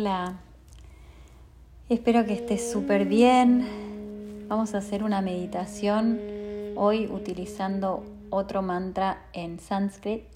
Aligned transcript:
Hola, 0.00 0.36
espero 1.88 2.24
que 2.24 2.32
estés 2.32 2.70
súper 2.70 3.04
bien. 3.04 4.46
Vamos 4.46 4.72
a 4.76 4.78
hacer 4.78 5.02
una 5.02 5.22
meditación 5.22 6.20
hoy 6.76 7.08
utilizando 7.08 8.04
otro 8.30 8.62
mantra 8.62 9.24
en 9.32 9.58
sánscrito. 9.58 10.28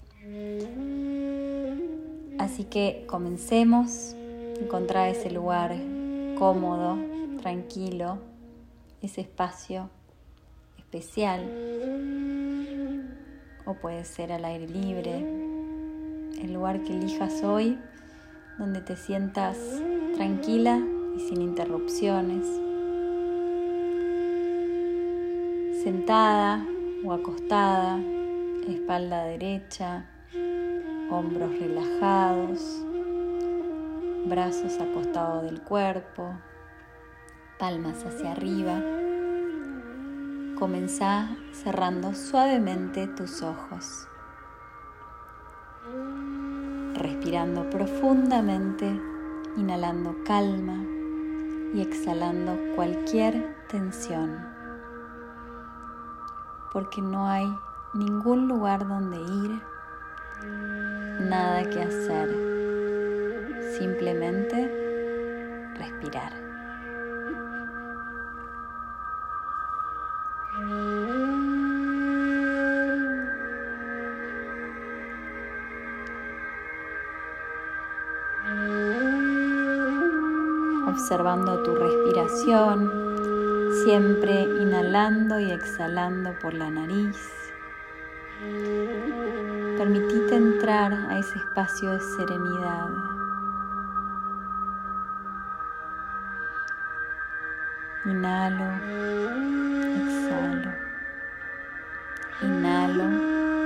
Así 2.39 2.65
que 2.65 3.05
comencemos. 3.07 4.17
Encontrar 4.59 5.07
ese 5.07 5.31
lugar 5.31 5.73
cómodo, 6.37 6.97
tranquilo, 7.41 8.17
ese 9.01 9.21
espacio 9.21 9.89
especial. 10.77 11.39
O 13.65 13.75
puede 13.75 14.03
ser 14.03 14.33
al 14.33 14.43
aire 14.43 14.67
libre. 14.67 15.19
El 16.41 16.51
lugar 16.51 16.83
que 16.83 16.91
elijas 16.91 17.41
hoy 17.43 17.79
donde 18.57 18.81
te 18.81 18.95
sientas 18.95 19.57
tranquila 20.15 20.79
y 21.15 21.19
sin 21.21 21.41
interrupciones, 21.41 22.45
sentada 25.83 26.65
o 27.03 27.13
acostada, 27.13 27.99
espalda 28.67 29.25
derecha, 29.25 30.05
hombros 31.09 31.57
relajados, 31.59 32.83
brazos 34.25 34.79
acostados 34.79 35.43
del 35.43 35.61
cuerpo, 35.61 36.33
palmas 37.59 38.05
hacia 38.05 38.31
arriba. 38.31 38.81
Comenzá 40.57 41.35
cerrando 41.51 42.13
suavemente 42.13 43.07
tus 43.07 43.41
ojos 43.41 44.07
respirando 46.95 47.69
profundamente, 47.69 48.99
inhalando 49.57 50.15
calma 50.25 50.77
y 51.73 51.81
exhalando 51.81 52.57
cualquier 52.75 53.55
tensión. 53.69 54.45
Porque 56.71 57.01
no 57.01 57.27
hay 57.27 57.47
ningún 57.93 58.47
lugar 58.47 58.87
donde 58.87 59.21
ir, 59.21 59.61
nada 61.29 61.69
que 61.69 61.81
hacer, 61.81 62.29
simplemente 63.77 65.73
respirar. 65.75 66.42
Observando 80.87 81.63
tu 81.63 81.75
respiración, 81.75 82.91
siempre 83.83 84.43
inhalando 84.43 85.39
y 85.39 85.51
exhalando 85.51 86.33
por 86.39 86.53
la 86.53 86.69
nariz. 86.69 87.17
Permitite 89.77 90.35
entrar 90.35 90.93
a 90.93 91.17
ese 91.17 91.37
espacio 91.39 91.91
de 91.91 91.99
serenidad. 91.99 92.89
Inhalo, 98.05 98.65
exhalo. 99.97 100.71
Inhalo, 102.41 103.62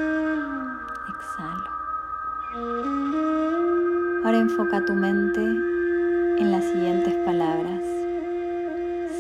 enfoca 4.47 4.85
tu 4.85 4.93
mente 4.93 5.41
en 5.41 6.51
las 6.53 6.63
siguientes 6.63 7.13
palabras. 7.25 7.83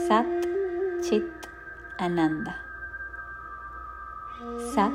Sat 0.07 0.25
Chit 1.01 1.25
Ananda. 1.97 2.55
Sat 4.73 4.93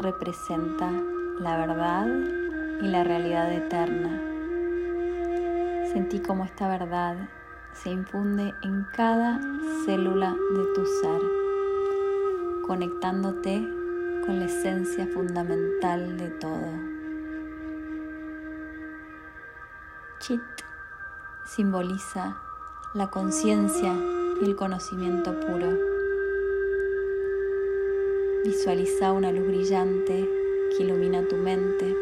representa 0.00 0.90
la 1.38 1.58
verdad 1.58 2.08
y 2.80 2.88
la 2.88 3.04
realidad 3.04 3.52
eterna. 3.52 4.20
Sentí 5.92 6.18
como 6.18 6.44
esta 6.44 6.66
verdad 6.66 7.16
se 7.72 7.90
infunde 7.90 8.54
en 8.64 8.84
cada 8.96 9.40
célula 9.84 10.34
de 10.56 10.64
tu 10.74 10.84
ser, 10.86 11.22
conectándote 12.66 13.60
con 14.26 14.40
la 14.40 14.46
esencia 14.46 15.06
fundamental 15.06 16.16
de 16.16 16.28
todo. 16.30 16.91
Chit 20.22 20.40
simboliza 21.44 22.36
la 22.94 23.10
conciencia 23.10 23.92
y 24.40 24.44
el 24.44 24.54
conocimiento 24.54 25.34
puro. 25.40 25.76
Visualiza 28.44 29.10
una 29.10 29.32
luz 29.32 29.48
brillante 29.48 30.30
que 30.70 30.84
ilumina 30.84 31.26
tu 31.26 31.34
mente, 31.34 31.96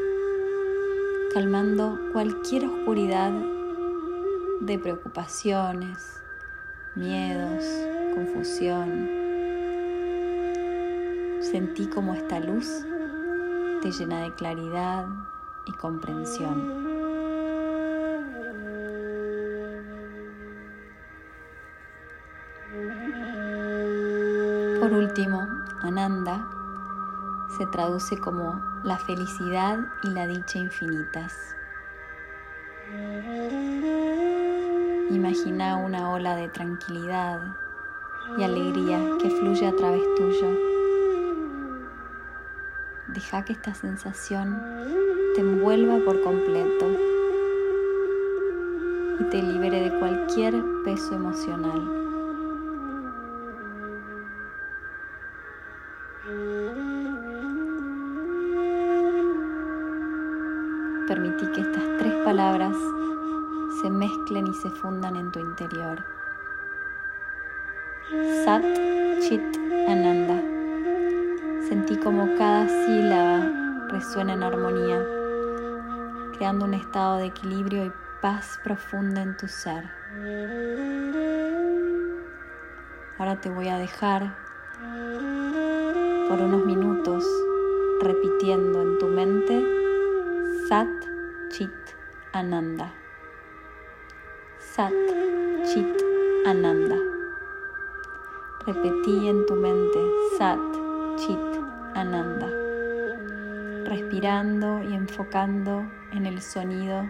calmando 1.32 1.98
cualquier 2.12 2.66
oscuridad 2.66 3.32
de 4.60 4.78
preocupaciones, 4.78 6.22
miedos, 6.96 7.64
confusión. 8.14 9.08
Sentí 11.40 11.86
como 11.86 12.12
esta 12.12 12.38
luz 12.38 12.84
te 13.80 13.90
llena 13.90 14.24
de 14.24 14.34
claridad 14.34 15.06
y 15.64 15.72
comprensión. 15.72 16.99
Por 24.80 24.94
último, 24.94 25.46
Ananda 25.82 26.48
se 27.58 27.66
traduce 27.66 28.18
como 28.18 28.62
la 28.82 28.96
felicidad 28.96 29.78
y 30.02 30.08
la 30.08 30.26
dicha 30.26 30.58
infinitas. 30.58 31.54
Imagina 35.10 35.76
una 35.76 36.10
ola 36.10 36.34
de 36.34 36.48
tranquilidad 36.48 37.42
y 38.38 38.42
alegría 38.42 38.98
que 39.20 39.28
fluye 39.28 39.66
a 39.66 39.76
través 39.76 40.02
tuyo. 40.16 40.48
Deja 43.08 43.44
que 43.44 43.52
esta 43.52 43.74
sensación 43.74 44.62
te 45.34 45.42
envuelva 45.42 45.98
por 46.06 46.22
completo 46.22 46.86
y 49.20 49.24
te 49.24 49.42
libere 49.42 49.90
de 49.90 49.98
cualquier 49.98 50.54
peso 50.84 51.16
emocional. 51.16 51.99
Y 64.30 64.54
se 64.54 64.70
fundan 64.70 65.16
en 65.16 65.32
tu 65.32 65.40
interior. 65.40 66.04
Sat 68.44 68.62
Chit 69.20 69.42
Ananda. 69.88 70.40
Sentí 71.68 71.96
como 71.96 72.36
cada 72.38 72.68
sílaba 72.68 73.88
resuena 73.88 74.34
en 74.34 74.44
armonía, 74.44 75.04
creando 76.36 76.64
un 76.64 76.74
estado 76.74 77.16
de 77.16 77.26
equilibrio 77.26 77.86
y 77.86 77.92
paz 78.22 78.60
profunda 78.62 79.20
en 79.20 79.36
tu 79.36 79.48
ser. 79.48 79.90
Ahora 83.18 83.40
te 83.40 83.50
voy 83.50 83.66
a 83.66 83.78
dejar 83.78 84.36
por 86.28 86.40
unos 86.40 86.64
minutos 86.64 87.24
repitiendo 88.00 88.80
en 88.80 88.98
tu 88.98 89.06
mente 89.06 89.60
Sat 90.68 90.88
Chit 91.48 91.72
Ananda. 92.32 92.99
Sat 94.76 94.92
Chit 95.66 95.84
Ananda. 96.46 96.94
Repetí 98.64 99.26
en 99.26 99.44
tu 99.46 99.54
mente 99.56 99.98
Sat 100.38 100.60
Chit 101.16 101.38
Ananda. 101.94 102.46
Respirando 103.84 104.80
y 104.84 104.94
enfocando 104.94 105.84
en 106.12 106.26
el 106.26 106.40
sonido 106.40 107.04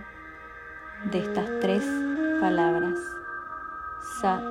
de 1.12 1.18
estas 1.18 1.50
tres 1.60 1.84
palabras. 2.40 2.98
Sat 4.22 4.42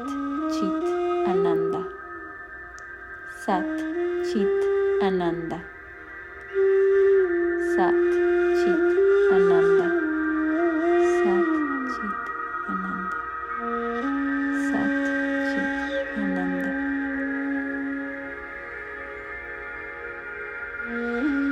Chit 0.51 1.27
Ananda. 1.27 1.87
Sat 3.43 3.65
Chit 4.21 4.47
Ananda. 5.01 5.65
Sat 7.75 7.95
Chit 8.59 9.33
Ananda. 9.33 9.78
Sat 21.09 21.48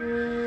Mm-hmm. 0.00 0.39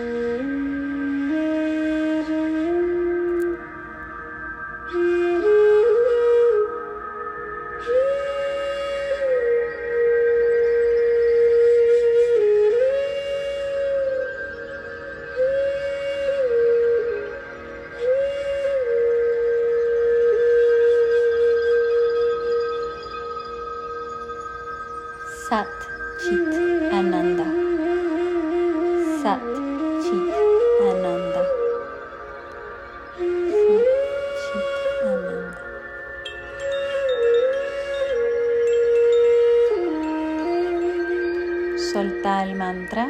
El 42.43 42.55
mantra 42.55 43.07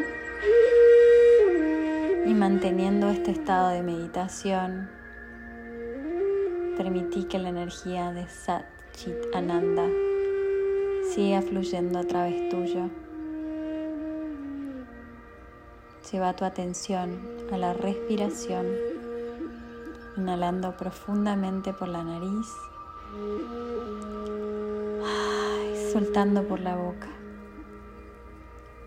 y 2.24 2.34
manteniendo 2.36 3.10
este 3.10 3.32
estado 3.32 3.70
de 3.70 3.82
meditación, 3.82 4.92
permití 6.78 7.24
que 7.24 7.40
la 7.40 7.50
energía 7.50 8.12
de 8.12 8.28
Sat 8.28 8.64
Chit 8.92 9.16
Ananda 9.34 9.88
siga 11.10 11.42
fluyendo 11.42 11.98
a 11.98 12.04
través 12.04 12.48
tuyo. 12.50 12.92
Lleva 16.12 16.36
tu 16.36 16.46
atención 16.46 17.20
a 17.52 17.58
la 17.58 17.74
respiración, 17.74 18.68
inhalando 20.16 20.78
profundamente 20.78 21.74
por 21.74 21.88
la 21.88 22.04
nariz 22.04 22.48
y 25.74 25.92
soltando 25.92 26.44
por 26.44 26.60
la 26.60 26.76
boca. 26.76 27.23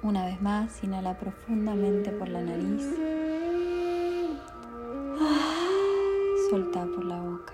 Una 0.02 0.26
vez 0.26 0.40
más, 0.40 0.84
inhala 0.84 1.18
profundamente 1.18 2.10
por 2.12 2.28
la 2.28 2.40
nariz. 2.40 2.86
Solta 6.50 6.84
por 6.84 7.04
la 7.04 7.20
boca. 7.20 7.52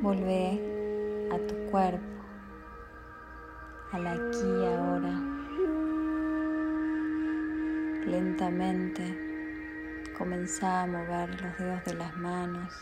Volvé 0.00 1.28
a 1.32 1.38
tu 1.46 1.54
cuerpo, 1.70 2.24
al 3.92 4.06
aquí 4.06 4.46
y 4.46 4.66
ahora. 4.66 5.20
Lentamente 8.06 9.28
comenzá 10.16 10.82
a 10.82 10.86
mover 10.86 11.28
los 11.40 11.58
dedos 11.58 11.84
de 11.84 11.94
las 11.94 12.16
manos, 12.16 12.72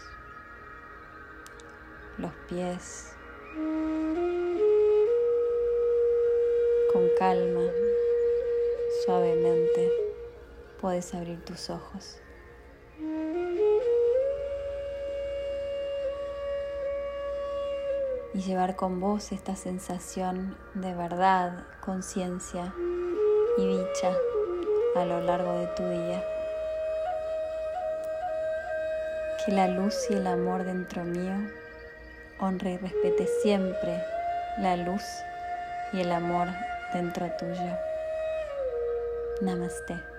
los 2.19 2.33
pies. 2.49 3.13
Con 6.97 7.11
calma, 7.19 7.61
suavemente, 9.05 9.93
puedes 10.81 11.13
abrir 11.13 11.45
tus 11.45 11.69
ojos. 11.69 12.17
y 18.33 18.41
llevar 18.41 18.77
con 18.77 18.99
vos 18.99 19.31
esta 19.33 19.57
sensación 19.57 20.57
de 20.73 20.95
verdad, 20.95 21.67
conciencia 21.85 22.75
y 23.59 23.67
dicha 23.67 24.13
a 24.95 25.05
lo 25.05 25.21
largo 25.21 25.53
de 25.59 25.67
tu 25.69 25.83
día. 25.87 26.25
Que 29.45 29.53
la 29.53 29.69
luz 29.69 29.95
y 30.09 30.15
el 30.15 30.27
amor 30.27 30.65
dentro 30.65 31.05
mío 31.05 31.35
honre 32.41 32.73
y 32.73 32.77
respete 32.79 33.27
siempre 33.43 34.03
la 34.59 34.77
luz 34.77 35.03
y 35.93 36.01
el 36.01 36.11
amor 36.11 36.49
dentro 36.97 37.29
tuyo. 37.37 37.77
Namaste. 39.43 40.16